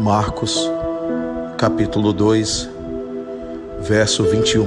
[0.00, 0.58] Marcos,
[1.58, 2.70] capítulo 2,
[3.80, 4.66] verso 21.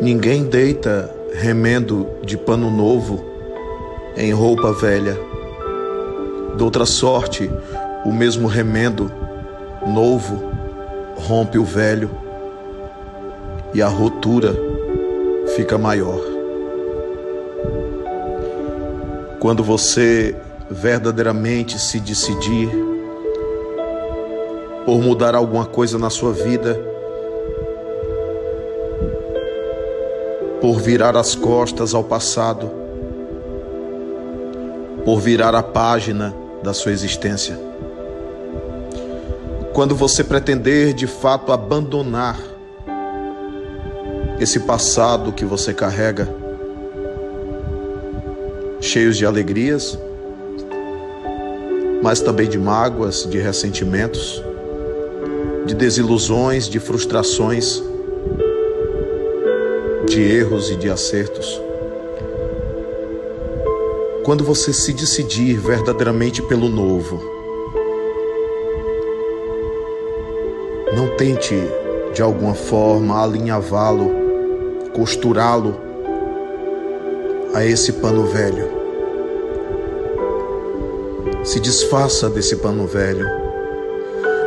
[0.00, 3.24] Ninguém deita remendo de pano novo
[4.16, 5.18] em roupa velha.
[6.56, 7.50] Doutra sorte,
[8.04, 9.10] o mesmo remendo
[9.84, 10.52] novo
[11.16, 12.08] rompe o velho
[13.74, 14.54] e a rotura
[15.56, 16.20] fica maior.
[19.40, 20.36] Quando você
[20.70, 22.70] verdadeiramente se decidir
[24.86, 26.80] por mudar alguma coisa na sua vida,
[30.60, 32.70] por virar as costas ao passado,
[35.04, 37.58] por virar a página da sua existência.
[39.72, 42.38] Quando você pretender de fato abandonar
[44.38, 46.28] esse passado que você carrega,
[48.80, 49.98] cheios de alegrias,
[52.02, 54.42] mas também de mágoas, de ressentimentos,
[55.66, 57.82] de desilusões, de frustrações,
[60.06, 61.60] de erros e de acertos.
[64.24, 67.22] Quando você se decidir verdadeiramente pelo novo,
[70.96, 71.54] não tente
[72.12, 74.10] de alguma forma alinhavá-lo,
[74.92, 75.76] costurá-lo
[77.54, 78.79] a esse pano velho.
[81.42, 83.26] Se desfaça desse pano velho.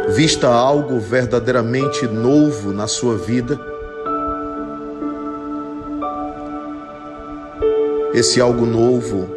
[0.10, 3.60] Vista algo verdadeiramente novo na sua vida.
[8.14, 9.28] Esse algo novo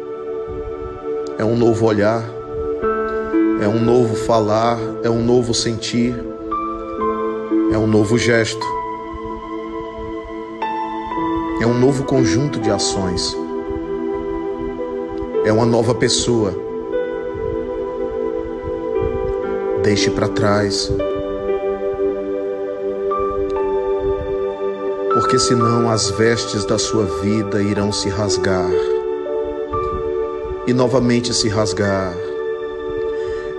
[1.39, 2.23] é um novo olhar,
[3.59, 6.15] é um novo falar, é um novo sentir,
[7.71, 8.65] é um novo gesto,
[11.59, 13.35] é um novo conjunto de ações,
[15.43, 16.66] é uma nova pessoa
[19.83, 20.91] deixe para trás.
[25.13, 28.69] Porque senão as vestes da sua vida irão se rasgar
[30.67, 32.13] e novamente se rasgar.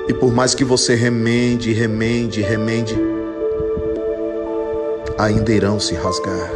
[0.07, 2.97] E por mais que você remende, remende, remende,
[5.19, 6.51] ainda irão se rasgar.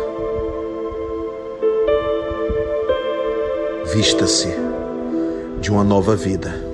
[3.93, 4.49] Vista-se
[5.61, 6.72] de uma nova vida.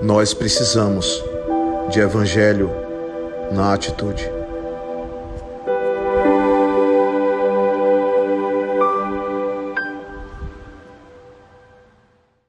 [0.00, 1.24] Nós precisamos
[1.90, 2.70] de evangelho
[3.50, 4.37] na atitude.